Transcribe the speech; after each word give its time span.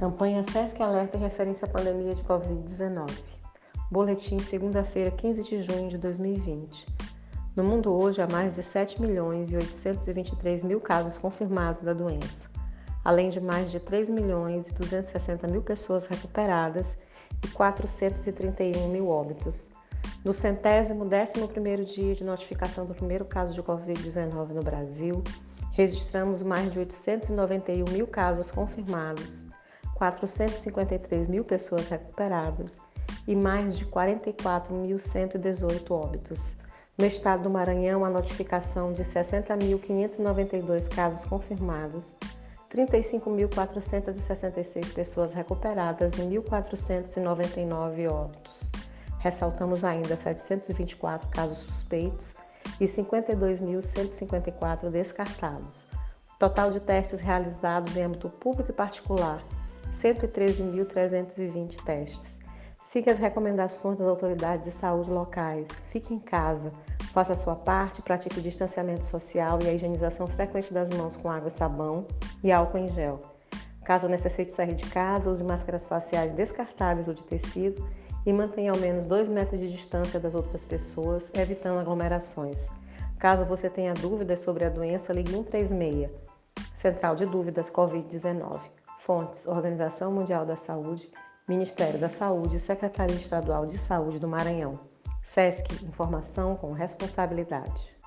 Campanha 0.00 0.42
SESC 0.42 0.82
Alerta 0.82 1.18
em 1.18 1.20
referência 1.20 1.68
à 1.68 1.70
pandemia 1.70 2.14
de 2.14 2.22
Covid-19. 2.22 3.06
Boletim, 3.90 4.38
segunda-feira, 4.38 5.10
15 5.10 5.42
de 5.42 5.60
junho 5.60 5.90
de 5.90 5.98
2020. 5.98 6.86
No 7.54 7.62
mundo 7.62 7.92
hoje 7.92 8.22
há 8.22 8.26
mais 8.26 8.54
de 8.54 8.62
7 8.62 8.98
milhões 8.98 9.52
e 9.52 9.56
823 9.56 10.64
mil 10.64 10.80
casos 10.80 11.18
confirmados 11.18 11.82
da 11.82 11.92
doença, 11.92 12.48
além 13.04 13.28
de 13.28 13.40
mais 13.40 13.70
de 13.70 13.78
3 13.78 14.08
milhões 14.08 14.68
e 14.68 14.72
260 14.72 15.46
mil 15.46 15.60
pessoas 15.60 16.06
recuperadas 16.06 16.96
e 17.44 17.48
431 17.48 18.88
mil 18.88 19.06
óbitos. 19.06 19.68
No 20.24 20.32
centésimo 20.32 21.04
décimo 21.04 21.46
primeiro 21.46 21.84
dia 21.84 22.14
de 22.14 22.24
notificação 22.24 22.86
do 22.86 22.94
primeiro 22.94 23.26
caso 23.26 23.52
de 23.52 23.62
Covid-19 23.62 24.48
no 24.54 24.62
Brasil, 24.62 25.22
registramos 25.72 26.42
mais 26.42 26.72
de 26.72 26.78
891 26.78 27.84
mil 27.92 28.06
casos 28.06 28.50
confirmados 28.50 29.49
453 30.00 31.28
mil 31.28 31.44
pessoas 31.44 31.86
recuperadas 31.86 32.78
e 33.28 33.36
mais 33.36 33.76
de 33.76 33.84
44.118 33.84 35.90
óbitos. 35.90 36.56
No 36.96 37.04
estado 37.04 37.42
do 37.42 37.50
Maranhão, 37.50 38.02
a 38.02 38.08
notificação 38.08 38.94
de 38.94 39.04
60.592 39.04 40.88
casos 40.88 41.26
confirmados, 41.26 42.14
35.466 42.74 44.94
pessoas 44.94 45.34
recuperadas 45.34 46.14
e 46.14 46.22
1.499 46.22 48.10
óbitos. 48.10 48.70
Ressaltamos 49.18 49.84
ainda 49.84 50.16
724 50.16 51.28
casos 51.28 51.58
suspeitos 51.58 52.34
e 52.80 52.86
52.154 52.86 54.88
descartados. 54.88 55.86
Total 56.38 56.70
de 56.70 56.80
testes 56.80 57.20
realizados 57.20 57.94
em 57.94 58.04
âmbito 58.04 58.30
público 58.30 58.70
e 58.70 58.74
particular 58.74 59.44
113.320 60.00 61.82
testes. 61.84 62.40
Siga 62.80 63.12
as 63.12 63.18
recomendações 63.18 63.98
das 63.98 64.08
autoridades 64.08 64.64
de 64.64 64.70
saúde 64.70 65.10
locais. 65.10 65.68
Fique 65.88 66.14
em 66.14 66.18
casa, 66.18 66.72
faça 67.12 67.34
a 67.34 67.36
sua 67.36 67.54
parte, 67.54 68.00
pratique 68.00 68.38
o 68.38 68.42
distanciamento 68.42 69.04
social 69.04 69.58
e 69.62 69.68
a 69.68 69.74
higienização 69.74 70.26
frequente 70.26 70.72
das 70.72 70.88
mãos 70.88 71.16
com 71.16 71.30
água 71.30 71.48
e 71.48 71.52
sabão 71.52 72.06
e 72.42 72.50
álcool 72.50 72.78
em 72.78 72.88
gel. 72.88 73.20
Caso 73.84 74.08
necessite 74.08 74.50
sair 74.50 74.74
de 74.74 74.88
casa, 74.88 75.30
use 75.30 75.44
máscaras 75.44 75.86
faciais 75.86 76.32
descartáveis 76.32 77.06
ou 77.06 77.14
de 77.14 77.22
tecido 77.22 77.86
e 78.24 78.32
mantenha 78.32 78.72
ao 78.72 78.78
menos 78.78 79.04
2 79.06 79.28
metros 79.28 79.60
de 79.60 79.70
distância 79.70 80.18
das 80.18 80.34
outras 80.34 80.64
pessoas, 80.64 81.30
evitando 81.34 81.78
aglomerações. 81.78 82.58
Caso 83.18 83.44
você 83.44 83.68
tenha 83.68 83.92
dúvidas 83.92 84.40
sobre 84.40 84.64
a 84.64 84.70
doença, 84.70 85.12
ligue 85.12 85.30
136, 85.30 86.10
Central 86.76 87.14
de 87.16 87.26
Dúvidas 87.26 87.70
Covid-19. 87.70 88.79
Fontes: 89.00 89.46
Organização 89.46 90.12
Mundial 90.12 90.44
da 90.44 90.56
Saúde, 90.56 91.10
Ministério 91.48 91.98
da 91.98 92.08
Saúde, 92.08 92.58
Secretaria 92.58 93.16
Estadual 93.16 93.64
de 93.64 93.78
Saúde 93.78 94.18
do 94.18 94.28
Maranhão. 94.28 94.78
SESC 95.22 95.84
Informação 95.84 96.54
com 96.54 96.72
responsabilidade. 96.72 97.99